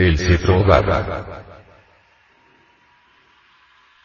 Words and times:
El 0.00 0.16
cetro 0.16 0.64
barra. 0.64 1.44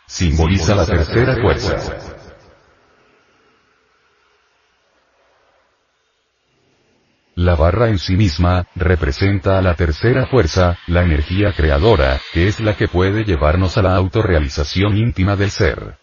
Simboliza 0.06 0.76
la 0.76 0.86
tercera 0.86 1.38
fuerza. 1.38 1.78
La 7.36 7.56
barra 7.56 7.88
en 7.88 7.98
sí 7.98 8.18
misma, 8.18 8.68
representa 8.76 9.58
a 9.58 9.62
la 9.62 9.76
tercera 9.76 10.26
fuerza, 10.26 10.78
la 10.88 11.04
energía 11.04 11.54
creadora, 11.54 12.20
que 12.34 12.50
es 12.50 12.60
la 12.60 12.76
que 12.76 12.90
puede 12.90 13.24
llevarnos 13.24 13.78
a 13.78 13.82
la 13.82 13.96
autorrealización 13.96 14.98
íntima 14.98 15.38
del 15.38 15.50
ser. 15.50 15.98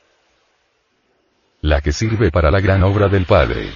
La 1.60 1.82
que 1.82 1.92
sirve 1.92 2.30
para 2.30 2.50
la 2.50 2.60
gran 2.60 2.82
obra 2.82 3.08
del 3.08 3.26
Padre. 3.26 3.74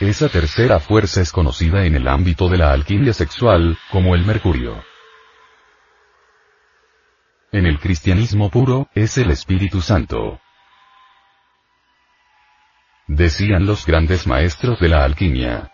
Esa 0.00 0.28
tercera 0.28 0.78
fuerza 0.78 1.22
es 1.22 1.32
conocida 1.32 1.86
en 1.86 1.94
el 1.94 2.06
ámbito 2.06 2.50
de 2.50 2.58
la 2.58 2.70
alquimia 2.70 3.14
sexual, 3.14 3.78
como 3.90 4.14
el 4.14 4.26
mercurio. 4.26 4.84
En 7.50 7.64
el 7.64 7.78
cristianismo 7.80 8.50
puro, 8.50 8.90
es 8.94 9.16
el 9.16 9.30
Espíritu 9.30 9.80
Santo. 9.80 10.38
Decían 13.06 13.64
los 13.64 13.86
grandes 13.86 14.26
maestros 14.26 14.78
de 14.80 14.88
la 14.90 15.02
alquimia. 15.02 15.72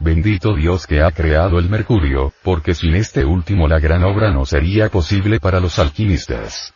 Bendito 0.00 0.54
Dios 0.54 0.84
que 0.84 1.00
ha 1.00 1.12
creado 1.12 1.60
el 1.60 1.68
mercurio, 1.68 2.32
porque 2.42 2.74
sin 2.74 2.96
este 2.96 3.24
último 3.24 3.68
la 3.68 3.78
gran 3.78 4.02
obra 4.02 4.32
no 4.32 4.44
sería 4.44 4.88
posible 4.88 5.38
para 5.38 5.60
los 5.60 5.78
alquimistas. 5.78 6.74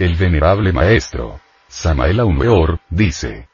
El 0.00 0.16
venerable 0.16 0.72
maestro, 0.72 1.40
Samael 1.72 2.20
Aumeor, 2.20 2.80
dice. 2.90 3.48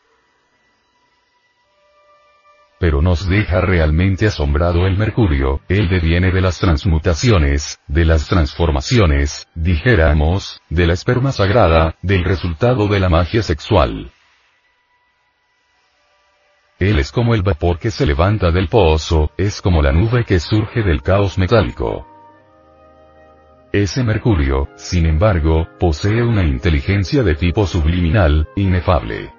Pero 2.80 3.00
nos 3.00 3.28
deja 3.28 3.60
realmente 3.60 4.26
asombrado 4.26 4.88
el 4.88 4.98
mercurio, 4.98 5.60
él 5.68 5.88
deviene 5.88 6.32
de 6.32 6.40
las 6.40 6.58
transmutaciones, 6.58 7.78
de 7.86 8.04
las 8.04 8.26
transformaciones, 8.26 9.46
dijéramos, 9.54 10.60
de 10.68 10.88
la 10.88 10.94
esperma 10.94 11.30
sagrada, 11.30 11.94
del 12.02 12.24
resultado 12.24 12.88
de 12.88 12.98
la 12.98 13.08
magia 13.08 13.40
sexual. 13.40 14.10
Él 16.80 16.98
es 16.98 17.12
como 17.12 17.36
el 17.36 17.42
vapor 17.42 17.78
que 17.78 17.92
se 17.92 18.04
levanta 18.04 18.50
del 18.50 18.68
pozo, 18.68 19.30
es 19.36 19.62
como 19.62 19.80
la 19.80 19.92
nube 19.92 20.24
que 20.24 20.40
surge 20.40 20.82
del 20.82 21.02
caos 21.02 21.38
metálico. 21.38 22.17
Ese 23.72 24.02
Mercurio, 24.02 24.70
sin 24.76 25.04
embargo, 25.04 25.68
posee 25.78 26.22
una 26.22 26.42
inteligencia 26.42 27.22
de 27.22 27.34
tipo 27.34 27.66
subliminal, 27.66 28.48
inefable. 28.56 29.30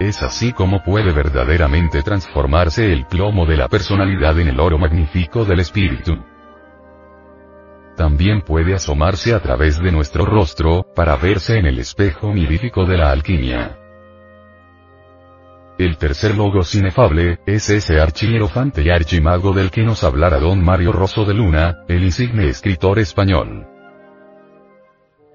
Es 0.00 0.22
así 0.22 0.54
como 0.54 0.82
puede 0.82 1.12
verdaderamente 1.12 2.02
transformarse 2.02 2.90
el 2.90 3.04
plomo 3.04 3.44
de 3.44 3.58
la 3.58 3.68
personalidad 3.68 4.40
en 4.40 4.48
el 4.48 4.58
oro 4.58 4.78
magnífico 4.78 5.44
del 5.44 5.60
espíritu. 5.60 6.16
También 7.98 8.40
puede 8.40 8.74
asomarse 8.74 9.34
a 9.34 9.40
través 9.40 9.78
de 9.78 9.92
nuestro 9.92 10.24
rostro, 10.24 10.86
para 10.96 11.16
verse 11.16 11.58
en 11.58 11.66
el 11.66 11.78
espejo 11.78 12.32
mirífico 12.32 12.86
de 12.86 12.96
la 12.96 13.10
alquimia. 13.10 13.83
El 15.76 15.96
tercer 15.96 16.36
logos 16.36 16.72
inefable, 16.76 17.40
es 17.46 17.68
ese 17.68 17.98
archierofante 17.98 18.82
y 18.82 18.90
archimago 18.90 19.52
del 19.52 19.72
que 19.72 19.82
nos 19.82 20.04
hablará 20.04 20.38
don 20.38 20.64
Mario 20.64 20.92
Rosso 20.92 21.24
de 21.24 21.34
Luna, 21.34 21.78
el 21.88 22.04
insigne 22.04 22.46
escritor 22.48 23.00
español. 23.00 23.66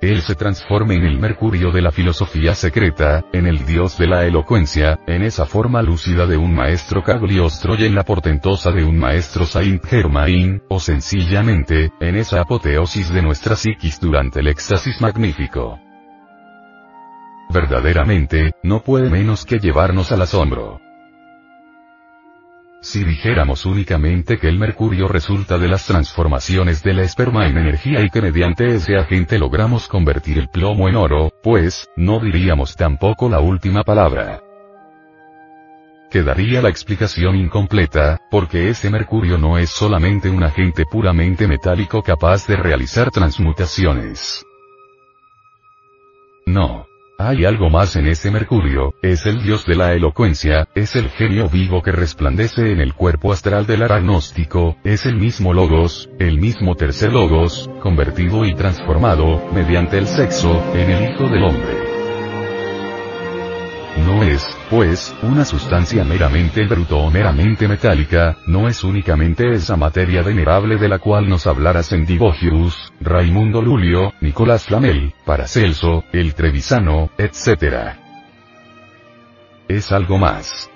Él 0.02 0.22
se 0.22 0.36
transforma 0.36 0.94
en 0.94 1.04
el 1.04 1.20
mercurio 1.20 1.72
de 1.72 1.82
la 1.82 1.92
filosofía 1.92 2.56
secreta, 2.56 3.26
en 3.34 3.48
el 3.48 3.66
dios 3.66 3.98
de 3.98 4.08
la 4.08 4.26
elocuencia, 4.26 4.98
en 5.08 5.24
esa 5.24 5.46
forma 5.46 5.82
lúcida 5.82 6.26
de 6.26 6.38
un 6.38 6.56
maestro 6.56 7.04
Cagliostro 7.04 7.76
y 7.76 7.84
en 7.84 7.96
la 7.96 8.06
portentosa 8.06 8.72
de 8.72 8.86
un 8.86 8.98
maestro 8.98 9.46
Saint 9.46 9.86
Germain, 9.86 10.64
o 10.70 10.80
sencillamente, 10.80 11.92
en 12.00 12.16
esa 12.16 12.40
apoteosis 12.40 13.14
de 13.14 13.22
nuestra 13.22 13.58
psiquis 13.58 14.00
durante 14.00 14.40
el 14.40 14.48
éxtasis 14.48 15.02
magnífico 15.02 15.82
verdaderamente, 17.50 18.52
no 18.64 18.82
puede 18.82 19.10
menos 19.10 19.46
que 19.46 19.60
llevarnos 19.60 20.12
al 20.12 20.22
asombro. 20.22 20.80
Si 22.82 23.04
dijéramos 23.04 23.66
únicamente 23.66 24.38
que 24.38 24.48
el 24.48 24.58
mercurio 24.58 25.10
resulta 25.10 25.58
de 25.58 25.68
las 25.68 25.86
transformaciones 25.86 26.82
de 26.82 26.94
la 26.94 27.04
esperma 27.04 27.46
en 27.48 27.58
energía 27.58 28.02
y 28.02 28.10
que 28.10 28.22
mediante 28.22 28.74
ese 28.74 28.96
agente 28.96 29.38
logramos 29.38 29.90
convertir 29.90 30.38
el 30.38 30.48
plomo 30.48 30.88
en 30.88 30.96
oro, 30.96 31.30
pues, 31.44 31.90
no 31.98 32.20
diríamos 32.20 32.78
tampoco 32.78 33.28
la 33.28 33.42
última 33.42 33.84
palabra. 33.84 34.42
Quedaría 36.10 36.62
la 36.62 36.70
explicación 36.70 37.36
incompleta, 37.36 38.18
porque 38.32 38.70
ese 38.70 38.90
mercurio 38.90 39.38
no 39.38 39.58
es 39.58 39.70
solamente 39.70 40.30
un 40.30 40.44
agente 40.44 40.86
puramente 40.90 41.48
metálico 41.48 42.02
capaz 42.02 42.48
de 42.48 42.56
realizar 42.56 43.12
transmutaciones. 43.12 44.44
No. 46.46 46.89
Hay 47.22 47.44
algo 47.44 47.70
más 47.70 47.98
en 47.98 48.08
ese 48.08 48.32
Mercurio, 48.32 48.94
es 49.02 49.26
el 49.26 49.44
dios 49.44 49.66
de 49.66 49.76
la 49.76 49.92
elocuencia, 49.92 50.70
es 50.74 50.96
el 50.96 51.10
genio 51.10 51.50
vivo 51.50 51.82
que 51.82 51.92
resplandece 51.92 52.72
en 52.72 52.80
el 52.80 52.94
cuerpo 52.94 53.34
astral 53.34 53.68
del 53.68 53.84
agnóstico, 53.84 54.78
es 54.86 55.06
el 55.06 55.18
mismo 55.18 55.54
Logos, 55.54 56.10
el 56.18 56.40
mismo 56.40 56.76
tercer 56.76 57.12
Logos, 57.12 57.70
convertido 57.82 58.46
y 58.46 58.56
transformado, 58.56 59.52
mediante 59.54 59.98
el 59.98 60.08
sexo, 60.08 60.64
en 60.74 60.92
el 60.92 61.12
Hijo 61.12 61.28
del 61.28 61.44
Hombre. 61.44 61.89
No 64.06 64.24
es, 64.24 64.58
pues, 64.70 65.16
una 65.24 65.44
sustancia 65.46 66.04
meramente 66.04 66.66
bruto 66.66 67.00
o 67.00 67.12
meramente 67.12 67.68
metálica, 67.68 68.38
no 68.48 68.68
es 68.68 68.84
únicamente 68.84 69.52
esa 69.54 69.76
materia 69.76 70.22
venerable 70.22 70.78
de 70.78 70.88
la 70.88 71.00
cual 71.00 71.28
nos 71.28 71.48
hablará 71.48 71.84
Sendivogius, 71.84 72.94
Raimundo 73.02 73.62
Lulio, 73.62 74.14
Nicolás 74.22 74.66
Flamel, 74.66 75.14
Paracelso, 75.26 76.04
el 76.14 76.34
Trevisano, 76.34 77.10
etc. 77.18 77.98
Es 79.68 79.92
algo 79.92 80.18
más. 80.18 80.70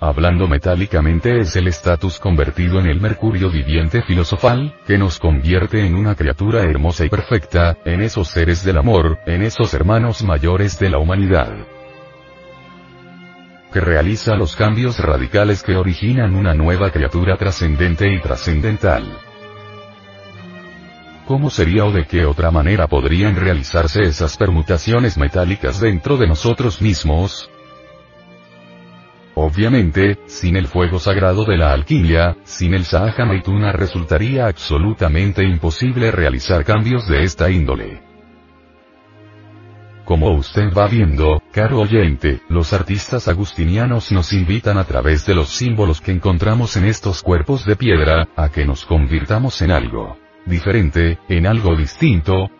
Hablando 0.00 0.46
metálicamente 0.46 1.40
es 1.40 1.56
el 1.56 1.66
estatus 1.66 2.20
convertido 2.20 2.78
en 2.78 2.86
el 2.86 3.00
mercurio 3.00 3.50
viviente 3.50 4.00
filosofal, 4.02 4.72
que 4.86 4.96
nos 4.96 5.18
convierte 5.18 5.84
en 5.84 5.96
una 5.96 6.14
criatura 6.14 6.62
hermosa 6.62 7.04
y 7.04 7.08
perfecta, 7.08 7.76
en 7.84 8.02
esos 8.02 8.28
seres 8.28 8.64
del 8.64 8.78
amor, 8.78 9.18
en 9.26 9.42
esos 9.42 9.74
hermanos 9.74 10.22
mayores 10.22 10.78
de 10.78 10.90
la 10.90 10.98
humanidad. 10.98 11.52
Que 13.72 13.80
realiza 13.80 14.36
los 14.36 14.54
cambios 14.54 15.00
radicales 15.00 15.64
que 15.64 15.74
originan 15.74 16.36
una 16.36 16.54
nueva 16.54 16.92
criatura 16.92 17.36
trascendente 17.36 18.08
y 18.08 18.20
trascendental. 18.20 19.04
¿Cómo 21.26 21.50
sería 21.50 21.84
o 21.84 21.90
de 21.90 22.06
qué 22.06 22.24
otra 22.24 22.52
manera 22.52 22.86
podrían 22.86 23.34
realizarse 23.34 24.02
esas 24.02 24.36
permutaciones 24.36 25.18
metálicas 25.18 25.80
dentro 25.80 26.16
de 26.16 26.28
nosotros 26.28 26.80
mismos? 26.80 27.50
Obviamente, 29.48 30.18
sin 30.26 30.56
el 30.56 30.66
fuego 30.66 30.98
sagrado 30.98 31.46
de 31.46 31.56
la 31.56 31.72
alquimia, 31.72 32.36
sin 32.44 32.74
el 32.74 32.84
Sahaja 32.84 33.24
Maituna 33.24 33.72
resultaría 33.72 34.46
absolutamente 34.46 35.42
imposible 35.42 36.10
realizar 36.10 36.66
cambios 36.66 37.08
de 37.08 37.22
esta 37.22 37.48
índole. 37.48 38.02
Como 40.04 40.32
usted 40.32 40.70
va 40.76 40.86
viendo, 40.86 41.42
caro 41.50 41.80
oyente, 41.80 42.42
los 42.50 42.74
artistas 42.74 43.26
agustinianos 43.26 44.12
nos 44.12 44.34
invitan 44.34 44.76
a 44.76 44.84
través 44.84 45.24
de 45.24 45.34
los 45.34 45.48
símbolos 45.48 46.02
que 46.02 46.12
encontramos 46.12 46.76
en 46.76 46.84
estos 46.84 47.22
cuerpos 47.22 47.64
de 47.64 47.76
piedra, 47.76 48.28
a 48.36 48.50
que 48.50 48.66
nos 48.66 48.84
convirtamos 48.84 49.62
en 49.62 49.70
algo 49.70 50.18
diferente, 50.44 51.18
en 51.30 51.46
algo 51.46 51.74
distinto, 51.74 52.50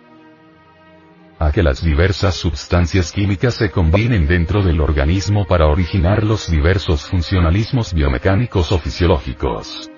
a 1.38 1.52
que 1.52 1.62
las 1.62 1.82
diversas 1.82 2.34
sustancias 2.34 3.12
químicas 3.12 3.54
se 3.54 3.70
combinen 3.70 4.26
dentro 4.26 4.62
del 4.62 4.80
organismo 4.80 5.46
para 5.46 5.66
originar 5.66 6.24
los 6.24 6.50
diversos 6.50 7.04
funcionalismos 7.04 7.94
biomecánicos 7.94 8.72
o 8.72 8.78
fisiológicos. 8.78 9.90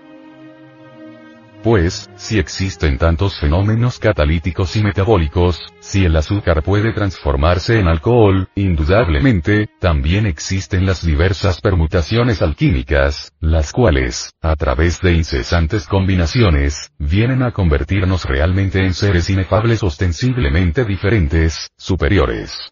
Pues, 1.62 2.08
si 2.16 2.38
existen 2.38 2.96
tantos 2.96 3.38
fenómenos 3.38 3.98
catalíticos 3.98 4.76
y 4.76 4.82
metabólicos, 4.82 5.60
si 5.80 6.06
el 6.06 6.16
azúcar 6.16 6.62
puede 6.62 6.94
transformarse 6.94 7.78
en 7.78 7.86
alcohol, 7.86 8.48
indudablemente, 8.54 9.68
también 9.78 10.24
existen 10.24 10.86
las 10.86 11.04
diversas 11.04 11.60
permutaciones 11.60 12.40
alquímicas, 12.40 13.34
las 13.40 13.72
cuales, 13.72 14.32
a 14.40 14.56
través 14.56 15.02
de 15.02 15.12
incesantes 15.12 15.86
combinaciones, 15.86 16.92
vienen 16.98 17.42
a 17.42 17.52
convertirnos 17.52 18.24
realmente 18.24 18.82
en 18.82 18.94
seres 18.94 19.28
inefables 19.28 19.82
ostensiblemente 19.82 20.86
diferentes, 20.86 21.68
superiores. 21.76 22.70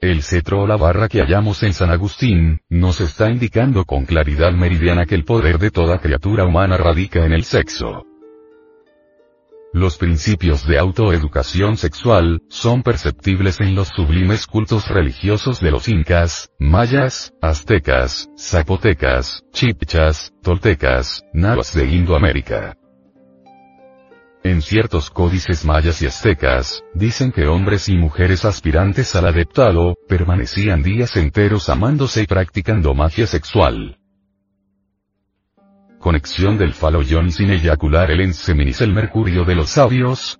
El 0.00 0.22
cetro 0.22 0.60
o 0.60 0.66
la 0.66 0.76
barra 0.76 1.08
que 1.08 1.20
hallamos 1.20 1.62
en 1.62 1.72
San 1.72 1.90
Agustín, 1.90 2.60
nos 2.68 3.00
está 3.00 3.30
indicando 3.30 3.86
con 3.86 4.04
claridad 4.04 4.52
meridiana 4.52 5.06
que 5.06 5.14
el 5.14 5.24
poder 5.24 5.58
de 5.58 5.70
toda 5.70 5.98
criatura 5.98 6.44
humana 6.44 6.76
radica 6.76 7.24
en 7.24 7.32
el 7.32 7.44
sexo. 7.44 8.04
Los 9.72 9.96
principios 9.96 10.66
de 10.66 10.78
autoeducación 10.78 11.78
sexual, 11.78 12.42
son 12.48 12.82
perceptibles 12.82 13.58
en 13.60 13.74
los 13.74 13.88
sublimes 13.88 14.46
cultos 14.46 14.86
religiosos 14.88 15.60
de 15.60 15.70
los 15.70 15.88
incas, 15.88 16.50
mayas, 16.58 17.32
aztecas, 17.40 18.28
zapotecas, 18.38 19.44
chipchas, 19.52 20.32
toltecas, 20.42 21.24
nahuas 21.32 21.74
de 21.74 21.86
Indoamérica. 21.86 22.76
En 24.46 24.62
ciertos 24.62 25.10
códices 25.10 25.64
mayas 25.64 26.00
y 26.02 26.06
aztecas, 26.06 26.84
dicen 26.94 27.32
que 27.32 27.48
hombres 27.48 27.88
y 27.88 27.96
mujeres 27.96 28.44
aspirantes 28.44 29.16
al 29.16 29.26
adeptado, 29.26 29.96
permanecían 30.06 30.84
días 30.84 31.16
enteros 31.16 31.68
amándose 31.68 32.22
y 32.22 32.26
practicando 32.26 32.94
magia 32.94 33.26
sexual. 33.26 33.98
Conexión 35.98 36.58
del 36.58 36.74
faloyón 36.74 37.32
sin 37.32 37.50
eyacular 37.50 38.12
el 38.12 38.20
enseminis 38.20 38.80
el 38.82 38.92
mercurio 38.92 39.44
de 39.44 39.56
los 39.56 39.70
sabios. 39.70 40.38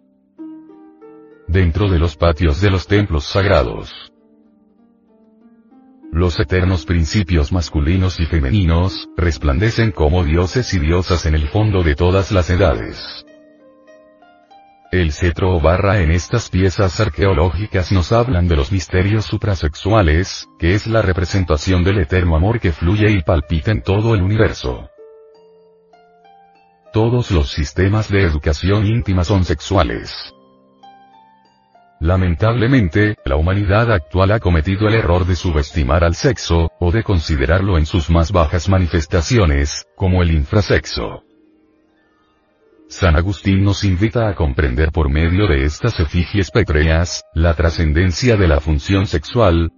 Dentro 1.49 1.91
de 1.91 1.99
los 1.99 2.17
patios 2.17 2.61
de 2.61 2.70
los 2.70 2.87
templos 2.87 3.25
sagrados. 3.25 3.91
Los 6.12 6.38
eternos 6.38 6.87
principios 6.87 7.50
masculinos 7.50 8.20
y 8.20 8.26
femeninos, 8.26 9.09
resplandecen 9.17 9.91
como 9.91 10.23
dioses 10.23 10.73
y 10.75 10.79
diosas 10.79 11.26
en 11.26 11.35
el 11.35 11.49
fondo 11.49 11.82
de 11.82 11.97
todas 11.97 12.31
las 12.31 12.49
edades. 12.50 13.26
El 14.97 15.13
cetro 15.13 15.55
o 15.55 15.61
barra 15.61 16.01
en 16.01 16.11
estas 16.11 16.49
piezas 16.49 17.01
arqueológicas 17.01 17.93
nos 17.93 18.13
hablan 18.13 18.49
de 18.49 18.57
los 18.57 18.73
misterios 18.73 19.27
suprasexuales, 19.27 20.49
que 20.59 20.75
es 20.75 20.87
la 20.87 21.03
representación 21.03 21.85
del 21.85 21.99
eterno 21.99 22.35
amor 22.35 22.61
que 22.61 22.73
fluye 22.73 23.11
y 23.11 23.21
palpita 23.21 23.73
en 23.73 23.83
todo 23.83 24.15
el 24.15 24.23
universo. 24.23 24.89
Todos 26.95 27.31
los 27.31 27.53
sistemas 27.53 28.09
de 28.09 28.23
educación 28.23 28.87
íntima 28.87 29.23
son 29.23 29.45
sexuales. 29.45 30.33
Lamentablemente, 32.01 33.17
la 33.27 33.37
humanidad 33.37 33.93
actual 33.93 34.33
ha 34.33 34.41
cometido 34.41 34.89
el 34.89 34.95
error 34.95 35.27
de 35.27 35.37
subestimar 35.37 36.05
al 36.05 36.15
sexo, 36.15 36.71
o 36.81 36.91
de 36.91 37.03
considerarlo 37.03 37.77
en 37.77 37.85
sus 37.85 38.09
más 38.09 38.33
bajas 38.33 38.67
manifestaciones, 38.71 39.85
como 39.95 40.23
el 40.23 40.31
infrasexo. 40.31 41.25
San 42.88 43.17
Agustín 43.17 43.65
nos 43.65 43.85
invita 43.85 44.29
a 44.29 44.35
comprender 44.35 44.93
por 44.93 45.11
medio 45.11 45.47
de 45.47 45.65
estas 45.65 45.99
efigies 45.99 46.50
pétreas, 46.50 47.23
la 47.35 47.55
trascendencia 47.55 48.37
de 48.37 48.49
la 48.49 48.61
función 48.61 49.06
sexual, 49.06 49.71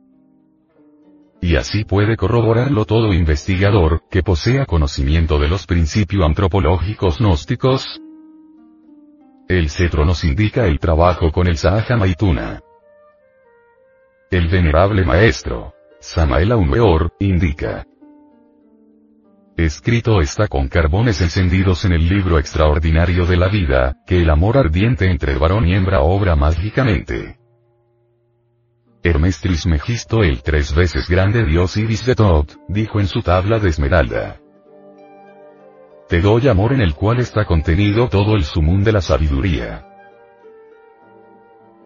y 1.40 1.56
así 1.56 1.84
puede 1.84 2.16
corroborarlo 2.16 2.84
todo 2.84 3.12
investigador, 3.12 4.02
que 4.10 4.22
posea 4.22 4.66
conocimiento 4.66 5.38
de 5.38 5.48
los 5.48 5.66
principios 5.66 6.24
antropológicos 6.24 7.18
gnósticos. 7.18 8.00
El 9.48 9.70
cetro 9.70 10.04
nos 10.04 10.24
indica 10.24 10.66
el 10.66 10.78
trabajo 10.80 11.30
con 11.30 11.46
el 11.46 11.56
Sahaja 11.56 11.96
Maituna. 11.96 12.60
El 14.30 14.48
venerable 14.48 15.04
maestro, 15.04 15.74
Samael 16.00 16.52
Aumeor, 16.52 17.12
indica, 17.20 17.86
Escrito 19.58 20.20
está 20.20 20.46
con 20.46 20.68
carbones 20.68 21.20
encendidos 21.20 21.84
en 21.84 21.92
el 21.92 22.08
libro 22.08 22.38
extraordinario 22.38 23.26
de 23.26 23.36
la 23.36 23.48
vida, 23.48 23.96
que 24.06 24.22
el 24.22 24.30
amor 24.30 24.56
ardiente 24.56 25.10
entre 25.10 25.36
varón 25.36 25.66
y 25.66 25.74
hembra 25.74 26.00
obra 26.00 26.36
mágicamente. 26.36 27.40
Hermes 29.02 29.40
Trismegisto 29.40 30.22
el 30.22 30.44
tres 30.44 30.72
veces 30.72 31.08
grande 31.08 31.44
dios 31.44 31.76
Iris 31.76 32.06
de 32.06 32.14
Tot, 32.14 32.52
dijo 32.68 33.00
en 33.00 33.08
su 33.08 33.20
tabla 33.20 33.58
de 33.58 33.70
esmeralda. 33.70 34.36
Te 36.08 36.20
doy 36.20 36.46
amor 36.46 36.72
en 36.72 36.80
el 36.80 36.94
cual 36.94 37.18
está 37.18 37.44
contenido 37.44 38.08
todo 38.08 38.36
el 38.36 38.44
sumún 38.44 38.84
de 38.84 38.92
la 38.92 39.00
sabiduría. 39.00 39.87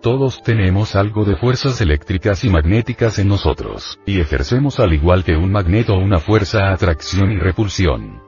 Todos 0.02 0.43
tenemos 0.43 0.96
algo 0.96 1.25
de 1.25 1.37
fuerzas 1.37 1.81
eléctricas 1.81 2.43
y 2.43 2.50
magnéticas 2.50 3.20
en 3.20 3.28
nosotros, 3.28 4.00
y 4.04 4.19
ejercemos 4.19 4.81
al 4.81 4.94
igual 4.94 5.22
que 5.22 5.37
un 5.37 5.52
magneto 5.52 5.94
una 5.94 6.19
fuerza 6.19 6.72
atracción 6.72 7.31
y 7.31 7.38
repulsión. 7.38 8.20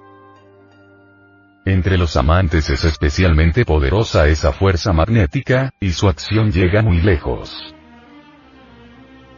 Entre 1.65 1.99
los 1.99 2.17
amantes 2.17 2.71
es 2.71 2.85
especialmente 2.85 3.65
poderosa 3.65 4.29
esa 4.29 4.53
fuerza 4.53 4.93
magnética, 4.93 5.73
y 5.81 5.91
su 5.91 6.07
acción 6.07 6.53
llega 6.53 6.81
muy 6.81 7.03
lejos. 7.03 7.75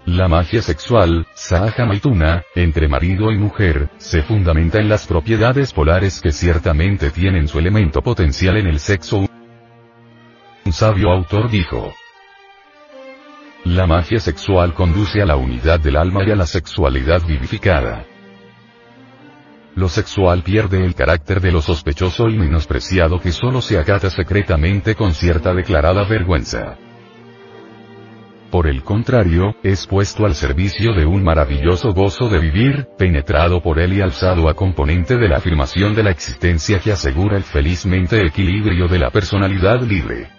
La 0.05 0.29
magia 0.29 0.61
sexual, 0.61 1.27
Sahaja 1.35 1.87
Maituna, 1.87 2.43
entre 2.55 2.87
marido 2.87 3.33
y 3.33 3.39
mujer, 3.39 3.89
se 3.97 4.23
fundamenta 4.23 4.79
en 4.79 4.91
las 4.91 5.07
propiedades 5.07 5.73
polares 5.73 6.21
que 6.21 6.33
ciertamente 6.33 7.11
tienen 7.11 7.49
su 7.49 7.59
elemento 7.59 8.03
potencial 8.03 8.59
en 8.59 8.67
el 8.67 8.79
sexo. 8.79 9.27
Un 10.67 10.73
sabio 10.73 11.11
autor 11.11 11.51
dijo, 11.51 11.95
la 13.75 13.85
magia 13.85 14.21
sexual 14.21 14.75
conduce 14.75 15.21
a 15.21 15.27
la 15.27 15.35
unidad 15.35 15.81
del 15.81 15.97
alma 15.97 16.21
y 16.25 16.31
a 16.31 16.37
la 16.37 16.47
sexualidad 16.47 17.27
vivificada. 17.27 18.05
Lo 19.75 19.89
sexual 19.89 20.43
pierde 20.43 20.85
el 20.85 20.95
carácter 20.95 21.41
de 21.41 21.51
lo 21.51 21.61
sospechoso 21.61 22.29
y 22.29 22.37
menospreciado 22.37 23.21
que 23.21 23.33
solo 23.33 23.61
se 23.61 23.77
acata 23.77 24.09
secretamente 24.09 24.95
con 24.95 25.13
cierta 25.13 25.53
declarada 25.53 26.05
vergüenza. 26.05 26.77
Por 28.53 28.69
el 28.69 28.85
contrario, 28.85 29.57
es 29.65 29.89
puesto 29.89 30.25
al 30.25 30.37
servicio 30.37 30.95
de 30.95 31.05
un 31.05 31.25
maravilloso 31.25 31.93
gozo 31.93 32.29
de 32.29 32.39
vivir, 32.39 32.87
penetrado 32.97 33.61
por 33.61 33.81
él 33.81 33.95
y 33.95 34.01
alzado 34.01 34.49
a 34.49 34.55
componente 34.55 35.17
de 35.17 35.29
la 35.29 35.39
afirmación 35.39 35.93
de 35.97 36.05
la 36.05 36.11
existencia 36.11 36.79
que 36.79 36.93
asegura 36.93 37.37
el 37.37 37.43
felizmente 37.43 38.25
equilibrio 38.25 38.87
de 38.87 39.01
la 39.01 39.11
personalidad 39.11 39.83
libre. 39.83 40.36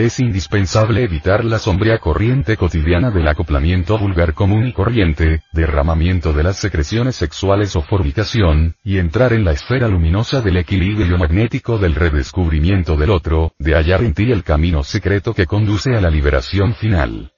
Es 0.00 0.18
indispensable 0.18 1.04
evitar 1.04 1.44
la 1.44 1.58
sombría 1.58 1.98
corriente 1.98 2.56
cotidiana 2.56 3.10
del 3.10 3.28
acoplamiento 3.28 3.98
vulgar 3.98 4.32
común 4.32 4.68
y 4.68 4.72
corriente, 4.72 5.42
derramamiento 5.52 6.32
de 6.32 6.42
las 6.42 6.56
secreciones 6.56 7.16
sexuales 7.16 7.76
o 7.76 7.82
fornicación, 7.82 8.76
y 8.82 8.96
entrar 8.96 9.34
en 9.34 9.44
la 9.44 9.52
esfera 9.52 9.88
luminosa 9.88 10.40
del 10.40 10.56
equilibrio 10.56 11.18
magnético 11.18 11.76
del 11.76 11.94
redescubrimiento 11.94 12.96
del 12.96 13.10
otro, 13.10 13.52
de 13.58 13.74
hallar 13.74 14.02
en 14.02 14.14
ti 14.14 14.32
el 14.32 14.42
camino 14.42 14.84
secreto 14.84 15.34
que 15.34 15.44
conduce 15.44 15.94
a 15.94 16.00
la 16.00 16.08
liberación 16.08 16.74
final. 16.76 17.32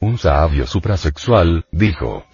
Un 0.00 0.18
sabio 0.18 0.66
suprasexual, 0.66 1.64
dijo, 1.72 2.26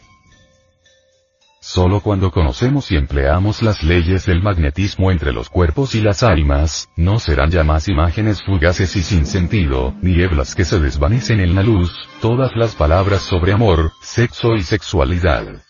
Solo 1.67 2.01
cuando 2.01 2.31
conocemos 2.31 2.93
y 2.93 2.97
empleamos 2.97 3.63
las 3.63 3.83
leyes 3.83 4.27
del 4.27 4.43
magnetismo 4.43 5.11
entre 5.11 5.33
los 5.33 5.49
cuerpos 5.49 5.95
y 5.95 6.03
las 6.03 6.23
almas, 6.23 6.91
no 6.95 7.19
serán 7.19 7.51
ya 7.51 7.65
más 7.65 7.89
imágenes 7.89 8.43
fugaces 8.43 8.95
y 8.97 9.03
sin 9.03 9.25
sentido, 9.25 9.95
nieblas 10.03 10.55
que 10.55 10.67
se 10.67 10.79
desvanecen 10.79 11.41
en 11.41 11.55
la 11.55 11.63
luz, 11.63 11.91
todas 12.21 12.55
las 12.55 12.75
palabras 12.75 13.23
sobre 13.23 13.53
amor, 13.53 13.93
sexo 14.03 14.57
y 14.57 14.63
sexualidad. 14.63 15.63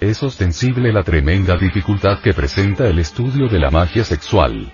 Es 0.00 0.20
ostensible 0.24 0.92
la 0.92 1.04
tremenda 1.04 1.56
dificultad 1.56 2.18
que 2.18 2.34
presenta 2.34 2.88
el 2.88 2.98
estudio 2.98 3.46
de 3.46 3.60
la 3.60 3.70
magia 3.70 4.02
sexual. 4.02 4.72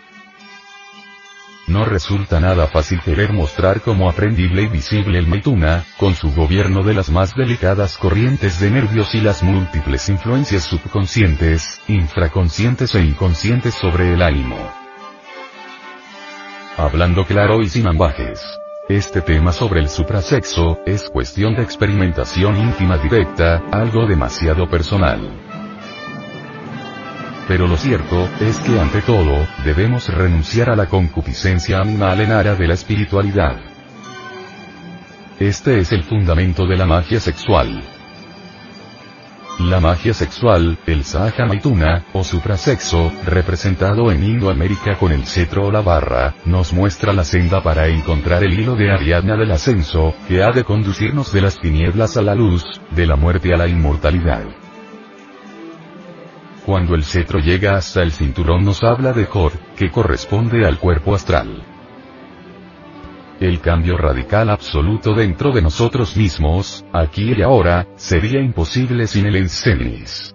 No 1.70 1.84
resulta 1.84 2.40
nada 2.40 2.66
fácil 2.66 3.00
querer 3.00 3.32
mostrar 3.32 3.80
como 3.80 4.10
aprendible 4.10 4.62
y 4.62 4.66
visible 4.66 5.20
el 5.20 5.28
Maituna, 5.28 5.84
con 5.98 6.16
su 6.16 6.32
gobierno 6.32 6.82
de 6.82 6.94
las 6.94 7.10
más 7.10 7.36
delicadas 7.36 7.96
corrientes 7.96 8.58
de 8.58 8.72
nervios 8.72 9.14
y 9.14 9.20
las 9.20 9.44
múltiples 9.44 10.08
influencias 10.08 10.64
subconscientes, 10.64 11.80
infraconscientes 11.86 12.92
e 12.96 13.04
inconscientes 13.04 13.72
sobre 13.74 14.12
el 14.12 14.20
ánimo. 14.20 14.56
Hablando 16.76 17.24
claro 17.24 17.62
y 17.62 17.68
sin 17.68 17.86
ambajes. 17.86 18.42
Este 18.88 19.20
tema 19.20 19.52
sobre 19.52 19.78
el 19.78 19.88
suprasexo, 19.88 20.80
es 20.84 21.08
cuestión 21.08 21.54
de 21.54 21.62
experimentación 21.62 22.56
íntima 22.56 22.98
directa, 22.98 23.62
algo 23.70 24.08
demasiado 24.08 24.68
personal. 24.68 25.49
Pero 27.50 27.66
lo 27.66 27.76
cierto, 27.76 28.28
es 28.38 28.60
que 28.60 28.78
ante 28.78 29.02
todo, 29.02 29.44
debemos 29.64 30.08
renunciar 30.08 30.70
a 30.70 30.76
la 30.76 30.86
concupiscencia 30.86 31.80
animal 31.80 32.20
en 32.20 32.30
área 32.30 32.54
de 32.54 32.68
la 32.68 32.74
espiritualidad. 32.74 33.56
Este 35.40 35.80
es 35.80 35.90
el 35.90 36.04
fundamento 36.04 36.64
de 36.64 36.76
la 36.76 36.86
magia 36.86 37.18
sexual. 37.18 37.82
La 39.58 39.80
magia 39.80 40.14
sexual, 40.14 40.78
el 40.86 41.02
Sahaja 41.02 41.44
Maituna, 41.44 42.04
o 42.12 42.22
suprasexo, 42.22 43.10
representado 43.26 44.12
en 44.12 44.22
Indoamérica 44.22 44.96
con 44.96 45.10
el 45.10 45.26
cetro 45.26 45.66
o 45.66 45.72
la 45.72 45.80
barra, 45.80 46.34
nos 46.44 46.72
muestra 46.72 47.12
la 47.12 47.24
senda 47.24 47.64
para 47.64 47.88
encontrar 47.88 48.44
el 48.44 48.60
hilo 48.60 48.76
de 48.76 48.92
Ariadna 48.92 49.36
del 49.36 49.50
ascenso, 49.50 50.14
que 50.28 50.40
ha 50.44 50.52
de 50.52 50.62
conducirnos 50.62 51.32
de 51.32 51.40
las 51.40 51.58
tinieblas 51.58 52.16
a 52.16 52.22
la 52.22 52.36
luz, 52.36 52.62
de 52.92 53.06
la 53.08 53.16
muerte 53.16 53.52
a 53.52 53.56
la 53.56 53.66
inmortalidad. 53.66 54.44
Cuando 56.64 56.94
el 56.94 57.04
cetro 57.04 57.38
llega 57.38 57.76
hasta 57.76 58.02
el 58.02 58.12
cinturón 58.12 58.64
nos 58.64 58.82
habla 58.84 59.12
de 59.12 59.24
Jor, 59.24 59.52
que 59.76 59.90
corresponde 59.90 60.66
al 60.66 60.78
cuerpo 60.78 61.14
astral. 61.14 61.64
El 63.40 63.60
cambio 63.60 63.96
radical 63.96 64.50
absoluto 64.50 65.14
dentro 65.14 65.52
de 65.52 65.62
nosotros 65.62 66.16
mismos, 66.16 66.84
aquí 66.92 67.32
y 67.32 67.42
ahora, 67.42 67.86
sería 67.96 68.40
imposible 68.40 69.06
sin 69.06 69.26
el 69.26 69.36
Encenis. 69.36 70.34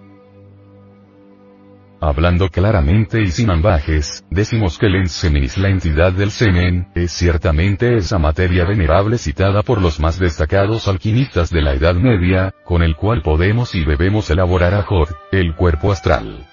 Hablando 2.00 2.50
claramente 2.50 3.22
y 3.22 3.28
sin 3.28 3.50
ambajes, 3.50 4.22
decimos 4.30 4.78
que 4.78 4.86
el 4.86 4.96
enseminis, 4.96 5.56
la 5.56 5.70
entidad 5.70 6.12
del 6.12 6.30
semen, 6.30 6.88
es 6.94 7.10
ciertamente 7.12 7.96
esa 7.96 8.18
materia 8.18 8.66
venerable 8.66 9.16
citada 9.16 9.62
por 9.62 9.80
los 9.80 9.98
más 9.98 10.18
destacados 10.18 10.88
alquimistas 10.88 11.50
de 11.50 11.62
la 11.62 11.72
Edad 11.72 11.94
Media, 11.94 12.52
con 12.64 12.82
el 12.82 12.96
cual 12.96 13.22
podemos 13.22 13.74
y 13.74 13.84
debemos 13.84 14.28
elaborar 14.28 14.74
a 14.74 14.82
Jod, 14.82 15.08
el 15.32 15.54
cuerpo 15.54 15.90
astral. 15.90 16.46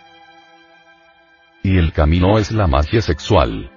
Y 1.61 1.77
el 1.77 1.91
camino 1.91 2.39
es 2.39 2.51
la 2.51 2.67
magia 2.67 3.01
sexual. 3.01 3.69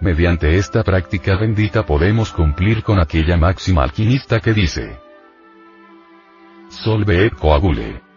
Mediante 0.00 0.56
esta 0.56 0.82
práctica 0.82 1.36
bendita 1.36 1.86
podemos 1.86 2.30
cumplir 2.30 2.82
con 2.82 2.98
aquella 2.98 3.38
máxima 3.38 3.84
alquimista 3.84 4.38
que 4.40 4.52
dice, 4.52 4.98
Solve 6.68 7.26
et 7.26 7.34
coagule. 7.34 8.13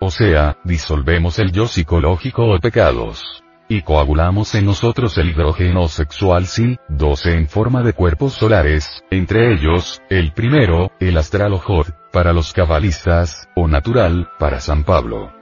O 0.00 0.10
sea, 0.10 0.58
disolvemos 0.64 1.38
el 1.38 1.52
yo 1.52 1.66
psicológico 1.66 2.44
o 2.46 2.58
pecados. 2.58 3.42
Y 3.68 3.82
coagulamos 3.82 4.54
en 4.54 4.66
nosotros 4.66 5.18
el 5.18 5.30
hidrógeno 5.30 5.88
sexual 5.88 6.46
sí, 6.46 6.76
12 6.88 7.32
en 7.32 7.48
forma 7.48 7.82
de 7.82 7.94
cuerpos 7.94 8.34
solares, 8.34 9.02
entre 9.10 9.52
ellos, 9.52 10.00
el 10.08 10.32
primero, 10.32 10.92
el 11.00 11.16
astral 11.16 11.54
o 11.54 11.58
Jod, 11.58 11.88
para 12.12 12.32
los 12.32 12.52
cabalistas, 12.52 13.48
o 13.56 13.66
natural, 13.66 14.28
para 14.38 14.60
San 14.60 14.84
Pablo. 14.84 15.32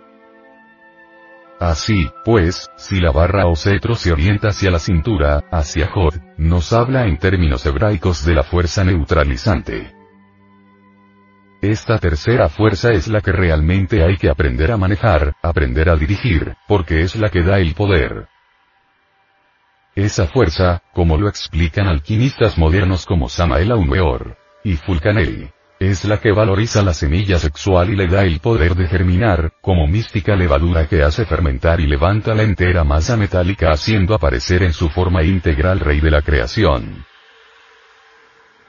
Así, 1.61 2.11
pues, 2.25 2.71
si 2.77 3.01
la 3.01 3.13
barra 3.13 3.47
o 3.47 3.57
cetro 3.57 3.95
se 3.95 4.13
orienta 4.13 4.49
hacia 4.49 4.71
la 4.71 4.79
cintura, 4.79 5.45
hacia 5.51 5.89
Jod, 5.89 6.15
nos 6.37 6.73
habla 6.73 7.07
en 7.07 7.19
términos 7.19 7.65
hebraicos 7.67 8.25
de 8.25 8.35
la 8.35 8.43
fuerza 8.43 8.85
neutralizante. 8.85 9.94
Esta 11.65 11.99
tercera 11.99 12.51
fuerza 12.51 12.91
es 12.91 13.09
la 13.09 13.23
que 13.23 13.33
realmente 13.33 14.05
hay 14.05 14.19
que 14.19 14.29
aprender 14.29 14.71
a 14.71 14.77
manejar, 14.77 15.35
aprender 15.41 15.89
a 15.89 15.97
dirigir, 15.97 16.55
porque 16.69 17.01
es 17.01 17.17
la 17.17 17.31
que 17.31 17.43
da 17.43 17.59
el 17.59 17.73
poder. 17.73 18.29
Esa 19.95 20.27
fuerza, 20.27 20.83
como 20.93 21.17
lo 21.17 21.27
explican 21.27 21.87
alquimistas 21.87 22.59
modernos 22.59 23.07
como 23.07 23.31
Samael 23.31 23.73
Aumeor 23.73 24.37
y 24.63 24.75
Fulcanelli, 24.75 25.49
es 25.81 26.05
la 26.05 26.21
que 26.21 26.33
valoriza 26.33 26.83
la 26.83 26.93
semilla 26.93 27.39
sexual 27.39 27.89
y 27.89 27.97
le 27.97 28.09
da 28.09 28.25
el 28.25 28.41
poder 28.41 28.75
de 28.75 28.87
germinar, 28.87 29.55
como 29.63 29.87
mística 29.87 30.37
levadura 30.37 30.87
que 30.87 31.03
hace 31.03 31.25
fermentar 31.25 31.81
y 31.81 31.87
levanta 31.87 32.35
la 32.35 32.43
entera 32.43 32.85
masa 32.85 33.17
metálica 33.17 33.71
haciendo 33.71 34.15
aparecer 34.15 34.63
en 34.65 34.75
su 34.75 34.91
forma 34.91 35.23
integral 35.23 35.81
rey 35.81 36.01
de 36.01 36.11
la 36.11 36.21
creación 36.21 37.07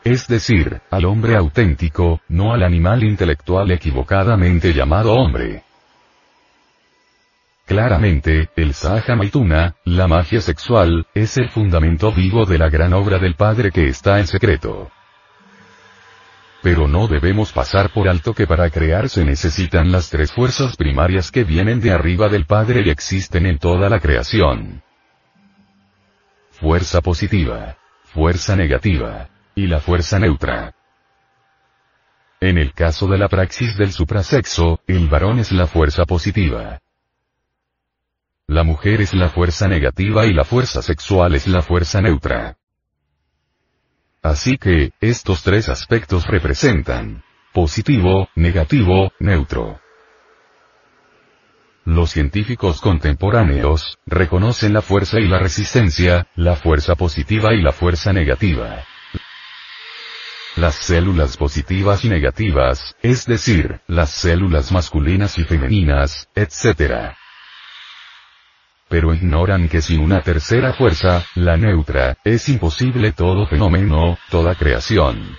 es 0.06 0.28
decir, 0.28 0.82
al 0.92 1.04
hombre 1.06 1.36
auténtico, 1.36 2.22
no 2.30 2.54
al 2.54 2.62
animal 2.62 3.04
intelectual 3.04 3.72
equivocadamente 3.72 4.72
llamado 4.72 5.14
hombre. 5.14 5.64
Claramente, 7.66 8.50
el 8.56 8.76
Sahaja 8.76 9.16
Maituna, 9.16 9.76
la 9.84 10.08
magia 10.08 10.42
sexual, 10.42 11.08
es 11.16 11.38
el 11.38 11.50
fundamento 11.50 12.12
vivo 12.12 12.46
de 12.46 12.60
la 12.60 12.70
gran 12.70 12.94
obra 12.94 13.18
del 13.18 13.34
Padre 13.34 13.72
que 13.72 13.88
está 13.88 14.20
en 14.20 14.28
secreto. 14.28 14.92
Pero 16.62 16.88
no 16.88 17.08
debemos 17.08 17.52
pasar 17.52 17.90
por 17.90 18.08
alto 18.08 18.36
que 18.36 18.46
para 18.46 18.70
crear 18.70 19.10
se 19.10 19.26
necesitan 19.26 19.92
las 19.92 20.12
tres 20.12 20.32
fuerzas 20.32 20.78
primarias 20.78 21.32
que 21.32 21.44
vienen 21.44 21.82
de 21.82 21.92
arriba 21.92 22.30
del 22.30 22.46
Padre 22.46 22.84
y 22.86 22.92
existen 22.92 23.48
en 23.48 23.58
toda 23.58 23.90
la 23.90 24.00
creación. 24.00 24.84
Fuerza 26.52 27.02
positiva. 27.02 27.76
Fuerza 28.14 28.56
negativa 28.56 29.30
y 29.56 29.68
la 29.68 29.80
fuerza 29.80 30.20
neutra. 30.20 30.76
En 32.42 32.58
el 32.58 32.74
caso 32.74 33.08
de 33.08 33.18
la 33.18 33.30
praxis 33.30 33.78
del 33.78 33.94
suprasexo, 33.94 34.82
el 34.86 35.08
varón 35.08 35.40
es 35.40 35.52
la 35.52 35.66
fuerza 35.66 36.06
positiva. 36.06 36.82
La 38.48 38.64
mujer 38.64 39.02
es 39.02 39.14
la 39.14 39.30
fuerza 39.30 39.68
negativa 39.68 40.26
y 40.26 40.34
la 40.34 40.44
fuerza 40.44 40.82
sexual 40.82 41.34
es 41.34 41.48
la 41.48 41.62
fuerza 41.62 42.02
neutra. 42.02 42.58
Así 44.22 44.58
que, 44.58 44.92
estos 45.00 45.42
tres 45.42 45.70
aspectos 45.70 46.28
representan 46.28 47.24
positivo, 47.54 48.28
negativo, 48.36 49.14
neutro. 49.20 49.80
Los 51.86 52.12
científicos 52.12 52.82
contemporáneos 52.82 53.98
reconocen 54.06 54.74
la 54.74 54.82
fuerza 54.82 55.20
y 55.20 55.28
la 55.28 55.40
resistencia, 55.40 56.28
la 56.36 56.56
fuerza 56.56 56.96
positiva 56.96 57.54
y 57.54 57.62
la 57.62 57.72
fuerza 57.72 58.12
negativa 58.12 58.84
las 60.56 60.76
células 60.76 61.38
positivas 61.38 62.06
y 62.06 62.10
negativas, 62.10 62.96
es 63.02 63.26
decir, 63.26 63.82
las 63.88 64.12
células 64.12 64.72
masculinas 64.72 65.38
y 65.38 65.44
femeninas, 65.44 66.30
etc. 66.36 67.14
Pero 68.88 69.14
ignoran 69.14 69.68
que 69.68 69.82
sin 69.82 70.00
una 70.00 70.22
tercera 70.22 70.74
fuerza, 70.74 71.26
la 71.36 71.58
neutra, 71.58 72.18
es 72.24 72.48
imposible 72.50 73.12
todo 73.12 73.48
fenómeno, 73.48 74.18
toda 74.30 74.56
creación. 74.56 75.38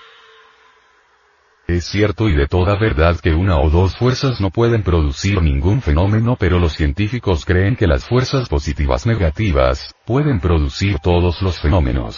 Es 1.67 1.87
cierto 1.87 2.29
y 2.29 2.37
de 2.37 2.47
toda 2.47 2.79
verdad 2.79 3.19
que 3.19 3.35
una 3.35 3.59
o 3.59 3.71
dos 3.71 3.97
fuerzas 3.97 4.41
no 4.41 4.51
pueden 4.51 4.85
producir 4.85 5.43
ningún 5.43 5.83
fenómeno 5.83 6.37
pero 6.39 6.61
los 6.61 6.75
científicos 6.75 7.45
creen 7.45 7.75
que 7.75 7.89
las 7.89 8.05
fuerzas 8.05 8.49
positivas 8.49 9.05
negativas, 9.05 9.95
pueden 10.05 10.39
producir 10.39 11.01
todos 11.01 11.43
los 11.43 11.59
fenómenos. 11.61 12.17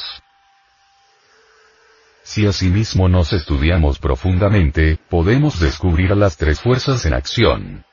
Si 2.29 2.47
asimismo 2.47 3.09
nos 3.09 3.33
estudiamos 3.33 3.99
profundamente, 3.99 4.99
podemos 5.09 5.61
descubrir 5.61 6.13
a 6.13 6.15
las 6.15 6.37
tres 6.37 6.61
fuerzas 6.61 7.07
en 7.07 7.15
acción. 7.15 7.87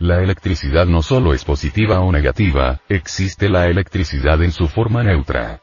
La 0.00 0.20
electricidad 0.20 0.84
no 0.84 1.00
solo 1.00 1.34
es 1.34 1.44
positiva 1.44 2.00
o 2.00 2.10
negativa, 2.10 2.80
existe 2.88 3.48
la 3.48 3.68
electricidad 3.68 4.42
en 4.42 4.50
su 4.50 4.66
forma 4.66 5.04
neutra. 5.04 5.60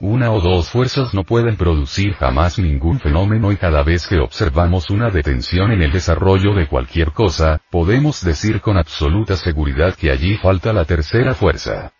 Una 0.00 0.32
o 0.32 0.40
dos 0.40 0.68
fuerzas 0.68 1.14
no 1.14 1.22
pueden 1.22 1.56
producir 1.56 2.14
jamás 2.14 2.58
ningún 2.58 2.98
fenómeno 2.98 3.52
y 3.52 3.56
cada 3.56 3.84
vez 3.84 4.08
que 4.08 4.18
observamos 4.18 4.90
una 4.90 5.10
detención 5.10 5.70
en 5.70 5.80
el 5.80 5.92
desarrollo 5.92 6.54
de 6.54 6.66
cualquier 6.66 7.12
cosa, 7.12 7.60
podemos 7.70 8.20
decir 8.24 8.60
con 8.60 8.78
absoluta 8.78 9.36
seguridad 9.36 9.94
que 9.94 10.10
allí 10.10 10.38
falta 10.38 10.72
la 10.72 10.84
tercera 10.84 11.34
fuerza. 11.34 11.92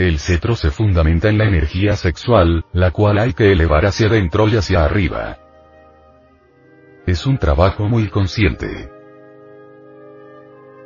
El 0.00 0.18
cetro 0.18 0.56
se 0.56 0.70
fundamenta 0.70 1.28
en 1.28 1.36
la 1.36 1.44
energía 1.44 1.94
sexual, 1.94 2.64
la 2.72 2.90
cual 2.90 3.18
hay 3.18 3.34
que 3.34 3.52
elevar 3.52 3.84
hacia 3.84 4.06
adentro 4.06 4.48
y 4.48 4.56
hacia 4.56 4.82
arriba. 4.82 5.36
Es 7.06 7.26
un 7.26 7.36
trabajo 7.36 7.86
muy 7.86 8.08
consciente. 8.08 8.90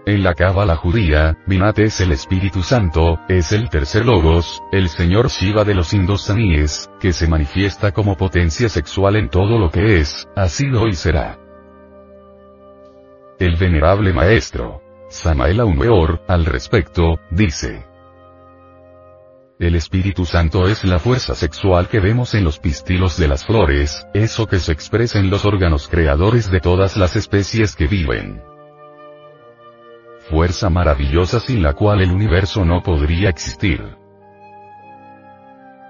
En 0.05 0.25
la 0.25 0.35
cábala 0.35 0.75
judía, 0.75 1.39
Binat 1.47 1.79
es 1.79 2.01
el 2.01 2.11
Espíritu 2.11 2.65
Santo, 2.65 3.21
es 3.29 3.53
el 3.53 3.71
tercer 3.71 4.05
logos, 4.05 4.61
el 4.73 4.89
señor 4.89 5.29
Shiva 5.29 5.63
de 5.63 5.77
los 5.77 5.95
indostaníes, 5.95 6.91
que 6.99 7.13
se 7.13 7.29
manifiesta 7.29 7.93
como 7.93 8.17
potencia 8.17 8.69
sexual 8.69 9.15
en 9.15 9.29
todo 9.29 9.61
lo 9.61 9.71
que 9.71 10.01
es, 10.01 10.29
ha 10.35 10.49
sido 10.49 10.89
y 10.89 10.95
será. 10.95 11.39
El 13.39 13.55
venerable 13.55 14.13
maestro, 14.13 14.83
Samael 15.09 15.61
Aumeor, 15.61 16.21
al 16.27 16.45
respecto, 16.45 17.21
dice. 17.31 17.94
El 19.61 19.77
Espíritu 19.77 20.25
Santo 20.25 20.67
es 20.67 20.83
la 20.83 20.99
fuerza 20.99 21.37
sexual 21.37 21.87
que 21.87 22.01
vemos 22.01 22.35
en 22.35 22.43
los 22.43 22.59
pistilos 22.59 23.17
de 23.17 23.29
las 23.29 23.47
flores, 23.47 24.05
eso 24.13 24.49
que 24.49 24.59
se 24.59 24.73
expresa 24.73 25.21
en 25.21 25.31
los 25.31 25.45
órganos 25.45 25.87
creadores 25.87 26.51
de 26.51 26.59
todas 26.59 26.97
las 26.97 27.15
especies 27.15 27.77
que 27.77 27.87
viven. 27.87 28.43
Fuerza 30.29 30.71
maravillosa 30.71 31.39
sin 31.39 31.63
la 31.63 31.75
cual 31.75 32.03
el 32.03 32.11
universo 32.11 32.65
no 32.65 32.83
podría 32.83 33.29
existir. 33.29 33.81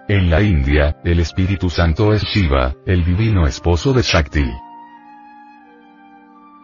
En 0.08 0.28
la 0.28 0.42
India, 0.42 0.98
el 1.02 1.20
Espíritu 1.20 1.70
Santo 1.70 2.12
es 2.12 2.22
Shiva, 2.22 2.74
el 2.84 3.02
divino 3.02 3.46
esposo 3.46 3.94
de 3.94 4.02
Shakti. 4.02 4.44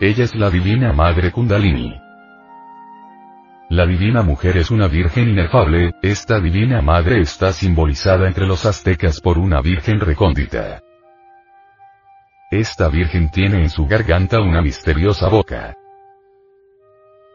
Ella 0.01 0.25
es 0.25 0.35
la 0.35 0.51
divina 0.51 0.93
madre 0.93 1.33
Kundalini. 1.33 2.10
La 3.71 3.87
divina 3.87 4.23
mujer 4.23 4.57
es 4.57 4.73
una 4.73 4.89
virgen 4.89 5.29
inefable, 5.29 5.93
esta 6.03 6.41
divina 6.41 6.83
madre 6.83 7.21
está 7.21 7.53
simbolizada 7.53 8.27
entre 8.27 8.45
los 8.45 8.67
aztecas 8.67 9.21
por 9.21 9.39
una 9.39 9.61
virgen 9.61 10.01
recóndita. 10.01 10.83
Esta 12.51 12.89
virgen 12.89 13.31
tiene 13.31 13.63
en 13.63 13.71
su 13.71 13.87
garganta 13.87 14.41
una 14.41 14.61
misteriosa 14.61 15.29
boca. 15.29 15.77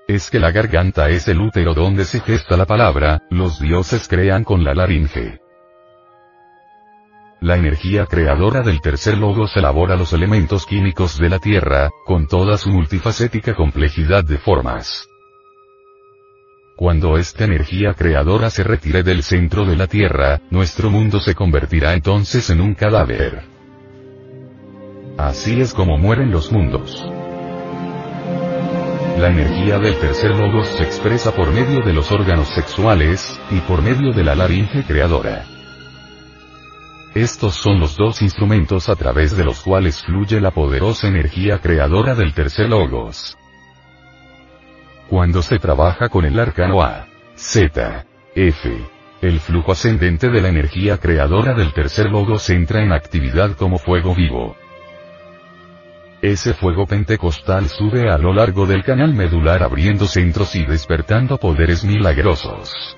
Es 0.09 0.29
que 0.29 0.41
la 0.41 0.51
garganta 0.51 1.07
es 1.07 1.25
el 1.29 1.39
útero 1.39 1.73
donde 1.73 2.03
se 2.03 2.19
gesta 2.19 2.57
la 2.57 2.65
palabra, 2.65 3.21
los 3.29 3.61
dioses 3.61 4.05
crean 4.09 4.43
con 4.43 4.65
la 4.65 4.73
laringe. 4.73 5.39
La 7.39 7.55
energía 7.55 8.07
creadora 8.07 8.61
del 8.61 8.81
tercer 8.81 9.17
logos 9.17 9.55
elabora 9.55 9.95
los 9.95 10.11
elementos 10.11 10.65
químicos 10.65 11.17
de 11.17 11.29
la 11.29 11.39
Tierra, 11.39 11.91
con 12.05 12.27
toda 12.27 12.57
su 12.57 12.71
multifacética 12.71 13.55
complejidad 13.55 14.25
de 14.25 14.37
formas. 14.37 15.07
Cuando 16.75 17.17
esta 17.17 17.45
energía 17.45 17.93
creadora 17.93 18.49
se 18.49 18.61
retire 18.61 19.01
del 19.01 19.23
centro 19.23 19.65
de 19.65 19.77
la 19.77 19.87
Tierra, 19.87 20.41
nuestro 20.49 20.89
mundo 20.89 21.21
se 21.21 21.33
convertirá 21.33 21.93
entonces 21.93 22.49
en 22.49 22.59
un 22.59 22.73
cadáver. 22.73 23.43
Así 25.17 25.61
es 25.61 25.73
como 25.73 25.97
mueren 25.97 26.31
los 26.31 26.51
mundos. 26.51 27.01
La 29.17 29.29
energía 29.29 29.79
del 29.79 29.95
tercer 29.99 30.35
logos 30.35 30.67
se 30.67 30.83
expresa 30.83 31.33
por 31.33 31.53
medio 31.53 31.79
de 31.79 31.93
los 31.93 32.11
órganos 32.11 32.49
sexuales, 32.49 33.39
y 33.49 33.61
por 33.61 33.81
medio 33.81 34.11
de 34.11 34.25
la 34.25 34.35
laringe 34.35 34.83
creadora. 34.83 35.45
Estos 37.13 37.55
son 37.55 37.79
los 37.79 37.95
dos 37.95 38.21
instrumentos 38.21 38.89
a 38.89 38.97
través 38.97 39.37
de 39.37 39.45
los 39.45 39.61
cuales 39.61 40.03
fluye 40.03 40.41
la 40.41 40.51
poderosa 40.51 41.07
energía 41.07 41.59
creadora 41.59 42.15
del 42.15 42.33
tercer 42.33 42.67
logos. 42.67 43.37
Cuando 45.09 45.41
se 45.41 45.59
trabaja 45.59 46.09
con 46.09 46.25
el 46.25 46.39
arcano 46.39 46.81
A, 46.81 47.07
Z, 47.35 48.05
F, 48.33 48.85
el 49.21 49.39
flujo 49.39 49.71
ascendente 49.71 50.29
de 50.29 50.41
la 50.41 50.49
energía 50.49 50.97
creadora 50.97 51.53
del 51.53 51.73
tercer 51.73 52.09
logos 52.09 52.49
entra 52.49 52.81
en 52.81 52.91
actividad 52.91 53.51
como 53.51 53.77
fuego 53.77 54.15
vivo. 54.15 54.55
Ese 56.21 56.55
fuego 56.55 56.87
pentecostal 56.87 57.67
sube 57.67 58.09
a 58.09 58.17
lo 58.17 58.33
largo 58.33 58.65
del 58.65 58.83
canal 58.83 59.13
medular 59.13 59.61
abriendo 59.61 60.07
centros 60.07 60.55
y 60.55 60.65
despertando 60.65 61.37
poderes 61.37 61.83
milagrosos. 61.83 62.97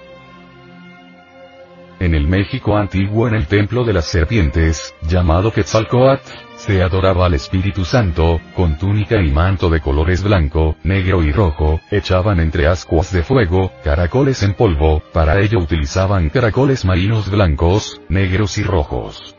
En 2.00 2.14
el 2.14 2.28
México 2.28 2.78
antiguo 2.78 3.28
en 3.28 3.34
el 3.34 3.48
templo 3.48 3.84
de 3.84 3.94
las 3.94 4.06
serpientes, 4.06 4.94
llamado 5.02 5.52
Quetzalcoatl, 5.52 6.30
se 6.56 6.84
adoraba 6.84 7.26
al 7.26 7.34
Espíritu 7.34 7.86
Santo, 7.86 8.40
con 8.56 8.78
túnica 8.78 9.22
y 9.22 9.32
manto 9.32 9.70
de 9.70 9.80
colores 9.80 10.22
blanco, 10.22 10.76
negro 10.84 11.24
y 11.24 11.32
rojo, 11.32 11.80
echaban 11.90 12.40
entre 12.40 12.68
ascuas 12.68 13.12
de 13.12 13.24
fuego, 13.24 13.72
caracoles 13.84 14.44
en 14.44 14.54
polvo, 14.54 15.02
para 15.14 15.40
ello 15.40 15.60
utilizaban 15.60 16.30
caracoles 16.30 16.86
marinos 16.86 17.32
blancos, 17.32 18.02
negros 18.10 18.58
y 18.58 18.64
rojos. 18.64 19.37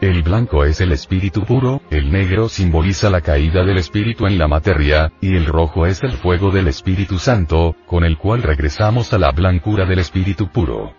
El 0.00 0.22
blanco 0.22 0.64
es 0.64 0.82
el 0.82 0.92
espíritu 0.92 1.44
puro, 1.44 1.80
el 1.90 2.12
negro 2.12 2.50
simboliza 2.50 3.08
la 3.08 3.22
caída 3.22 3.64
del 3.64 3.78
espíritu 3.78 4.26
en 4.26 4.36
la 4.36 4.46
materia, 4.46 5.10
y 5.22 5.34
el 5.34 5.46
rojo 5.46 5.86
es 5.86 6.02
el 6.02 6.12
fuego 6.12 6.50
del 6.50 6.68
Espíritu 6.68 7.18
Santo, 7.18 7.74
con 7.86 8.04
el 8.04 8.18
cual 8.18 8.42
regresamos 8.42 9.14
a 9.14 9.18
la 9.18 9.30
blancura 9.32 9.86
del 9.86 10.00
espíritu 10.00 10.48
puro. 10.48 10.92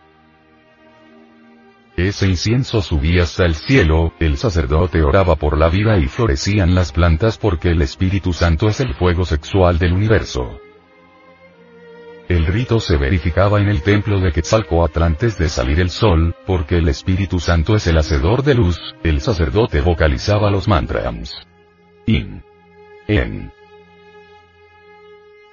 Ese 1.95 2.27
incienso 2.27 2.81
subía 2.81 3.23
hasta 3.23 3.45
el 3.45 3.53
cielo, 3.53 4.13
el 4.19 4.37
sacerdote 4.37 5.03
oraba 5.03 5.35
por 5.35 5.59
la 5.59 5.69
vida 5.69 5.99
y 5.99 6.07
florecían 6.07 6.73
las 6.73 6.91
plantas 6.91 7.37
porque 7.37 7.69
el 7.69 7.81
Espíritu 7.83 8.33
Santo 8.33 8.67
es 8.67 8.79
el 8.79 8.95
fuego 8.95 9.25
sexual 9.25 9.77
del 9.77 9.93
universo. 9.93 10.59
El 12.27 12.45
rito 12.45 12.81
se 12.81 12.97
verificaba 12.97 13.61
en 13.61 13.69
el 13.69 13.81
templo 13.81 14.19
de 14.19 14.33
Quetzalcoatl 14.33 15.01
antes 15.01 15.37
de 15.37 15.47
salir 15.47 15.79
el 15.79 15.89
sol, 15.89 16.35
porque 16.45 16.77
el 16.77 16.89
Espíritu 16.89 17.39
Santo 17.39 17.73
es 17.75 17.87
el 17.87 17.97
hacedor 17.97 18.43
de 18.43 18.53
luz, 18.53 18.77
el 19.03 19.21
sacerdote 19.21 19.79
vocalizaba 19.79 20.51
los 20.51 20.67
mantras. 20.67 21.31
In. 22.05 22.43
En. 23.07 23.53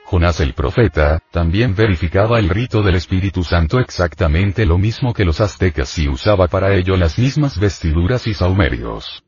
Jonás 0.05 0.41
el 0.41 0.55
profeta, 0.55 1.21
también 1.31 1.77
verificaba 1.77 2.41
el 2.41 2.49
rito 2.49 2.83
del 2.83 2.97
Espíritu 2.97 3.45
Santo 3.45 3.79
exactamente 3.79 4.67
lo 4.67 4.77
mismo 4.77 5.15
que 5.15 5.25
los 5.25 5.41
aztecas 5.41 5.97
y 5.99 6.09
usaba 6.09 6.49
para 6.49 6.75
ello 6.75 6.97
las 6.97 7.21
mismas 7.21 7.59
vestiduras 7.59 8.27
y 8.27 8.35
saumerios. 8.35 9.23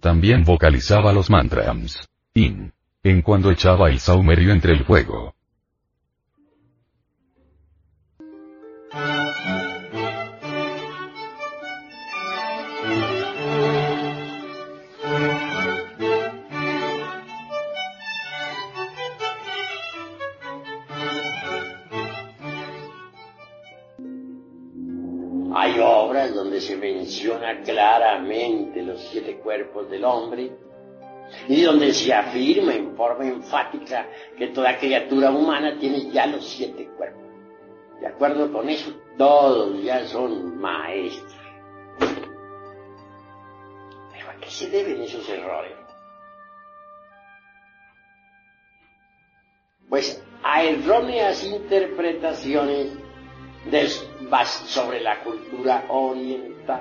También 0.00 0.44
vocalizaba 0.44 1.12
los 1.12 1.28
mantras. 1.28 2.08
In. 2.32 2.72
En 3.02 3.20
cuando 3.20 3.50
echaba 3.50 3.90
el 3.90 4.00
saumerio 4.00 4.50
entre 4.50 4.72
el 4.72 4.84
fuego. 4.84 5.34
Se 26.64 26.76
menciona 26.76 27.60
claramente 27.62 28.82
los 28.82 29.00
siete 29.10 29.36
cuerpos 29.36 29.90
del 29.90 30.04
hombre 30.04 30.50
y 31.48 31.62
donde 31.62 31.92
se 31.92 32.12
afirma 32.12 32.74
en 32.74 32.96
forma 32.96 33.26
enfática 33.26 34.06
que 34.36 34.48
toda 34.48 34.78
criatura 34.78 35.30
humana 35.30 35.76
tiene 35.78 36.10
ya 36.10 36.26
los 36.26 36.44
siete 36.46 36.88
cuerpos. 36.96 37.22
De 38.00 38.06
acuerdo 38.06 38.52
con 38.52 38.68
eso, 38.68 38.92
todos 39.16 39.82
ya 39.82 40.06
son 40.06 40.58
maestros. 40.58 41.34
Pero 44.12 44.30
¿a 44.30 44.36
qué 44.40 44.50
se 44.50 44.68
deben 44.68 45.02
esos 45.02 45.28
errores? 45.28 45.72
Pues 49.88 50.22
a 50.42 50.62
erróneas 50.62 51.44
interpretaciones 51.44 53.03
sobre 54.66 55.00
la 55.00 55.20
cultura 55.20 55.84
oriental. 55.88 56.80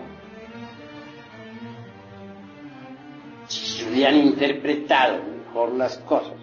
Si 3.48 3.66
se 3.66 3.90
hubieran 3.90 4.18
interpretado 4.18 5.22
mejor 5.24 5.74
las 5.74 5.98
cosas, 6.00 6.34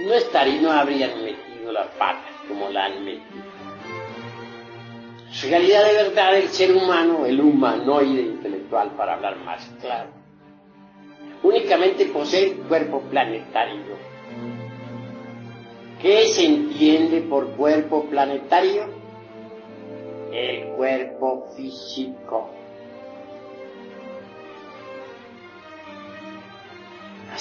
no 0.00 0.12
estarían, 0.14 0.62
no 0.62 0.72
habrían 0.72 1.22
metido 1.22 1.72
la 1.72 1.84
pata 1.98 2.24
como 2.48 2.68
la 2.68 2.86
han 2.86 3.04
metido. 3.04 3.44
realidad 5.50 5.84
de 5.84 5.92
verdad 5.94 6.36
el 6.36 6.48
ser 6.48 6.74
humano, 6.74 7.26
el 7.26 7.40
humanoide 7.40 8.22
intelectual, 8.22 8.90
para 8.96 9.14
hablar 9.14 9.36
más 9.44 9.68
claro, 9.80 10.10
únicamente 11.42 12.06
posee 12.06 12.54
cuerpo 12.54 13.00
planetario. 13.02 13.96
¿Qué 16.00 16.26
se 16.26 16.44
entiende 16.44 17.22
por 17.22 17.50
cuerpo 17.56 18.04
planetario? 18.04 19.03
El 20.34 20.74
cuerpo 20.74 21.48
físico. 21.56 22.50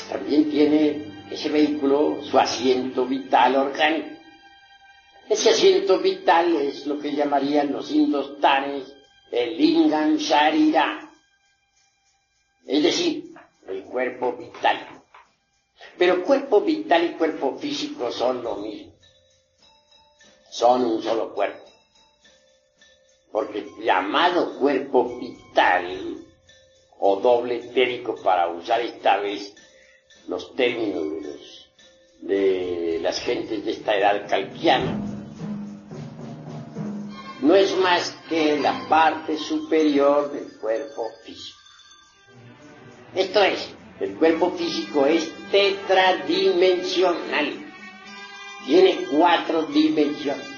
también 0.09 0.49
tiene 0.49 1.25
ese 1.31 1.49
vehículo 1.49 2.19
su 2.23 2.37
asiento 2.37 3.05
vital 3.05 3.55
orgánico. 3.55 4.09
Ese 5.29 5.51
asiento 5.51 5.99
vital 5.99 6.55
es 6.55 6.85
lo 6.85 6.99
que 6.99 7.13
llamarían 7.13 7.71
los 7.71 7.91
indostanes 7.91 8.93
el 9.31 9.57
lingam 9.57 10.17
sharira, 10.17 11.11
es 12.67 12.83
decir, 12.83 13.33
el 13.67 13.83
cuerpo 13.85 14.33
vital. 14.33 15.01
Pero 15.97 16.23
cuerpo 16.23 16.61
vital 16.61 17.05
y 17.05 17.09
cuerpo 17.13 17.57
físico 17.57 18.11
son 18.11 18.43
lo 18.43 18.57
mismo, 18.57 18.93
son 20.51 20.85
un 20.85 21.01
solo 21.01 21.33
cuerpo 21.33 21.72
porque 23.33 23.67
llamado 23.81 24.57
cuerpo 24.59 25.19
vital 25.19 26.17
o 26.99 27.15
doble 27.15 27.55
etérico 27.55 28.15
para 28.23 28.47
usar 28.49 28.81
esta 28.81 29.17
vez 29.17 29.55
los 30.27 30.55
términos 30.55 31.67
de, 32.21 32.99
las 33.01 33.19
gentes 33.21 33.65
de 33.65 33.71
esta 33.71 33.97
edad 33.97 34.29
calquiana, 34.29 34.99
no 37.41 37.55
es 37.55 37.75
más 37.77 38.15
que 38.29 38.59
la 38.59 38.87
parte 38.87 39.39
superior 39.39 40.31
del 40.31 40.59
cuerpo 40.59 41.09
físico. 41.25 41.57
Esto 43.15 43.43
es, 43.43 43.67
el 43.99 44.15
cuerpo 44.15 44.51
físico 44.51 45.07
es 45.07 45.33
tetradimensional, 45.51 47.65
tiene 48.67 49.07
cuatro 49.11 49.63
dimensiones 49.63 50.52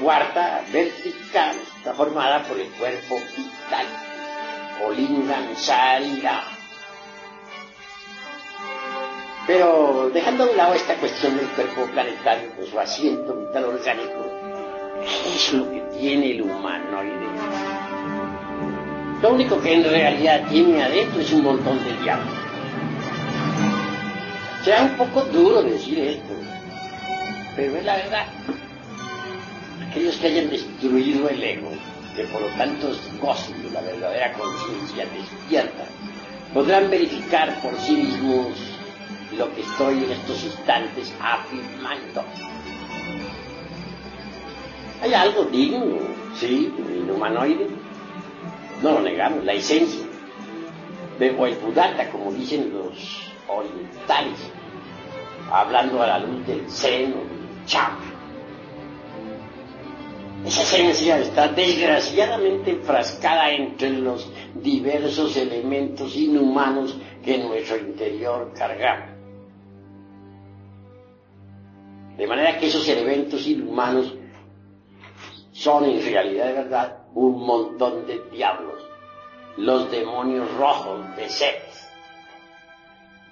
cuarta 0.00 0.62
vertical 0.72 1.54
está 1.76 1.92
formada 1.94 2.42
por 2.44 2.58
el 2.58 2.68
cuerpo 2.70 3.20
vital, 3.36 3.86
o 4.84 4.92
lingam 4.92 5.54
sharira. 5.54 6.42
Pero 9.46 10.10
dejando 10.12 10.50
un 10.50 10.56
lado 10.56 10.74
esta 10.74 10.94
cuestión 10.94 11.36
del 11.36 11.46
cuerpo 11.48 11.84
planetario 11.92 12.50
con 12.56 12.66
su 12.66 12.78
asiento 12.78 13.34
vital 13.34 13.64
orgánico, 13.64 14.26
¿qué 15.02 15.34
es 15.34 15.52
lo 15.52 15.70
que 15.70 15.80
tiene 15.98 16.32
el 16.32 16.42
humanoide? 16.42 17.28
Lo 19.22 19.32
único 19.34 19.60
que 19.60 19.74
en 19.74 19.84
realidad 19.84 20.46
tiene 20.48 20.82
adentro 20.82 21.20
es 21.20 21.30
un 21.32 21.42
montón 21.42 21.82
de 21.84 21.92
diablos. 22.02 22.34
Será 24.64 24.82
un 24.82 24.96
poco 24.96 25.22
duro 25.22 25.62
decir 25.62 25.98
esto, 25.98 26.34
pero 27.56 27.76
es 27.76 27.84
la 27.84 27.96
verdad 27.96 28.26
aquellos 29.90 30.16
que 30.16 30.28
hayan 30.28 30.50
destruido 30.50 31.28
el 31.28 31.42
ego, 31.42 31.70
que 32.14 32.22
por 32.24 32.40
lo 32.40 32.48
tanto 32.56 32.92
gocen 33.20 33.60
de 33.62 33.70
la 33.70 33.80
verdadera 33.80 34.32
conciencia 34.34 35.04
despierta, 35.06 35.84
podrán 36.54 36.88
verificar 36.90 37.60
por 37.60 37.76
sí 37.80 37.96
mismos 37.96 38.56
lo 39.36 39.52
que 39.52 39.62
estoy 39.62 40.04
en 40.04 40.12
estos 40.12 40.44
instantes 40.44 41.12
afirmando. 41.20 42.24
Hay 45.02 45.14
algo 45.14 45.44
digno, 45.44 45.98
sí, 46.38 46.72
en 46.78 47.10
humanoide. 47.10 47.66
no 48.82 48.92
lo 48.92 49.00
negamos, 49.00 49.44
la 49.44 49.54
esencia, 49.54 50.06
o 51.36 51.46
el 51.46 51.54
budata, 51.56 52.08
como 52.10 52.32
dicen 52.32 52.72
los 52.72 53.32
orientales, 53.48 54.38
hablando 55.50 56.02
a 56.02 56.06
la 56.06 56.18
luz 56.20 56.46
del 56.46 56.70
seno, 56.70 57.16
del 57.16 57.66
chakra. 57.66 58.09
Esa 60.44 60.62
esencia 60.62 61.18
está 61.18 61.48
desgraciadamente 61.48 62.70
enfrascada 62.70 63.50
entre 63.50 63.90
los 63.90 64.30
diversos 64.54 65.36
elementos 65.36 66.16
inhumanos 66.16 66.96
que 67.22 67.34
en 67.34 67.48
nuestro 67.48 67.76
interior 67.76 68.52
cargamos. 68.56 69.10
De 72.16 72.26
manera 72.26 72.58
que 72.58 72.66
esos 72.66 72.88
elementos 72.88 73.46
inhumanos 73.46 74.14
son 75.52 75.84
en 75.84 76.02
realidad 76.02 76.46
de 76.46 76.52
verdad 76.52 76.98
un 77.14 77.44
montón 77.44 78.06
de 78.06 78.20
diablos, 78.30 78.82
los 79.58 79.90
demonios 79.90 80.50
rojos 80.56 81.16
de 81.16 81.28
Set, 81.28 81.62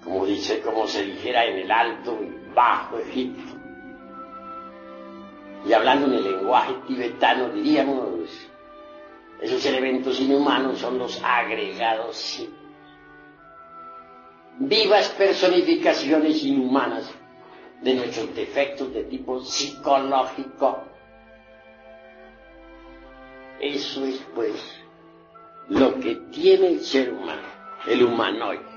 como, 0.04 0.26
dice, 0.26 0.60
como 0.60 0.86
se 0.86 1.04
dijera 1.04 1.44
en 1.46 1.58
el 1.58 1.70
alto 1.70 2.18
y 2.22 2.54
bajo 2.54 2.98
Egipto. 2.98 3.57
Y 5.66 5.72
hablando 5.72 6.06
en 6.06 6.14
el 6.14 6.24
lenguaje 6.24 6.74
tibetano 6.86 7.48
diríamos, 7.50 8.30
esos 9.40 9.64
elementos 9.66 10.20
inhumanos 10.20 10.78
son 10.78 10.98
los 10.98 11.20
agregados 11.22 12.48
vivas 14.58 15.08
personificaciones 15.10 16.42
inhumanas 16.42 17.10
de 17.82 17.94
nuestros 17.94 18.34
defectos 18.34 18.92
de 18.92 19.04
tipo 19.04 19.40
psicológico. 19.40 20.84
Eso 23.60 24.04
es 24.04 24.20
pues 24.34 24.54
lo 25.68 25.98
que 26.00 26.16
tiene 26.32 26.68
el 26.68 26.80
ser 26.80 27.12
humano, 27.12 27.42
el 27.86 28.02
humanoide. 28.02 28.67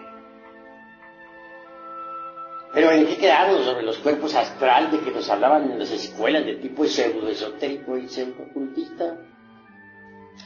Pero 2.73 2.91
¿en 2.91 3.05
qué 3.05 3.17
quedamos 3.17 3.65
sobre 3.65 3.83
los 3.83 3.97
cuerpos 3.97 4.33
astrales 4.33 4.91
de 4.91 4.99
que 5.01 5.11
nos 5.11 5.29
hablaban 5.29 5.71
en 5.71 5.79
las 5.79 5.91
escuelas 5.91 6.45
de 6.45 6.55
tipo 6.55 6.85
pseudo 6.85 7.27
esotérico 7.27 7.97
y 7.97 8.07
pseudo 8.07 8.43
ocultista? 8.49 9.17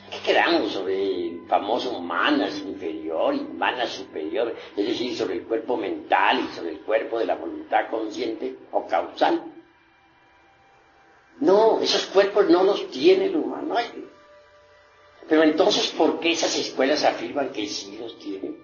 ¿Qué 0.10 0.18
quedamos 0.26 0.72
sobre 0.72 1.28
el 1.28 1.48
famoso 1.48 2.00
manas 2.02 2.58
inferior 2.60 3.36
y 3.36 3.42
manas 3.42 3.90
superior? 3.90 4.56
Es 4.76 4.88
decir, 4.88 5.16
sobre 5.16 5.36
el 5.36 5.44
cuerpo 5.44 5.78
mental 5.78 6.40
y 6.40 6.56
sobre 6.56 6.72
el 6.72 6.80
cuerpo 6.80 7.20
de 7.20 7.26
la 7.26 7.36
voluntad 7.36 7.90
consciente 7.92 8.58
o 8.72 8.88
causal. 8.88 9.44
No, 11.40 11.80
esos 11.80 12.08
cuerpos 12.08 12.50
no 12.50 12.64
los 12.64 12.90
tiene 12.90 13.26
el 13.26 13.36
humanoide. 13.36 14.06
Pero 15.28 15.44
entonces, 15.44 15.88
¿por 15.90 16.20
qué 16.20 16.32
esas 16.32 16.58
escuelas 16.58 17.04
afirman 17.04 17.50
que 17.50 17.68
sí 17.68 17.98
los 18.00 18.18
tienen? 18.18 18.58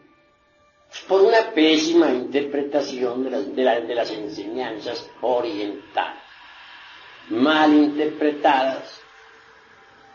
Por 1.07 1.21
una 1.21 1.51
pésima 1.51 2.09
interpretación 2.09 3.23
de 3.55 3.95
las 3.95 4.11
enseñanzas 4.11 5.09
orientales, 5.21 6.21
mal 7.29 7.73
interpretadas 7.73 9.01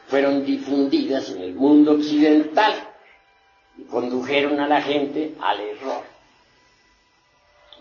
fueron 0.07 0.45
difundidas 0.45 1.31
en 1.31 1.43
el 1.43 1.55
mundo 1.55 1.93
occidental 1.93 2.75
y 3.79 3.85
condujeron 3.85 4.61
a 4.61 4.69
la 4.69 4.83
gente 4.83 5.35
al 5.41 5.61
error. 5.61 6.03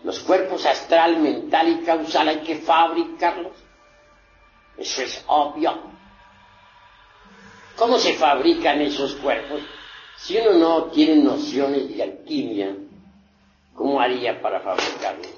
Los 0.02 0.20
cuerpos 0.20 0.64
astral, 0.66 1.18
mental 1.18 1.68
y 1.68 1.84
causal 1.84 2.28
hay 2.28 2.38
que 2.38 2.56
fabricarlos. 2.56 3.56
Eso 4.76 5.02
es 5.02 5.24
obvio. 5.26 5.74
¿Cómo 7.76 7.98
se 7.98 8.14
fabrican 8.14 8.80
esos 8.80 9.14
cuerpos? 9.16 9.60
Si 10.16 10.36
uno 10.38 10.54
no 10.54 10.84
tiene 10.84 11.22
nociones 11.22 11.94
de 11.94 12.02
alquimia, 12.02 12.74
¿cómo 13.76 14.00
haría 14.00 14.40
para 14.40 14.60
fabricarlos? 14.60 15.32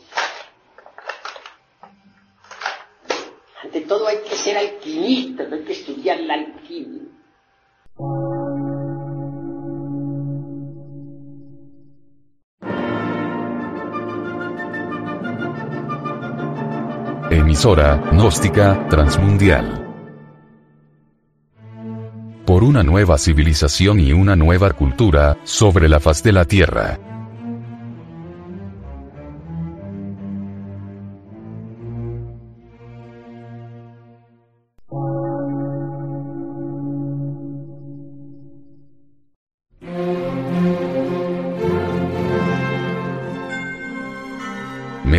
Ante 3.63 3.81
todo 3.83 4.07
hay 4.07 4.19
que 4.19 4.37
ser 4.37 4.57
alquimista, 4.57 5.43
hay 5.43 5.65
que 5.65 5.73
estudiar 5.73 6.21
la 6.21 6.35
alquimia. 6.35 7.03
Emisora, 17.31 17.97
gnóstica, 18.13 18.87
transmundial. 18.89 19.85
Por 22.47 22.65
una 22.65 22.83
nueva 22.83 23.19
civilización 23.19 24.01
y 24.01 24.13
una 24.13 24.35
nueva 24.37 24.71
cultura, 24.71 25.37
sobre 25.43 25.89
la 25.89 26.01
faz 26.01 26.23
de 26.23 26.33
la 26.33 26.47
Tierra. 26.47 27.18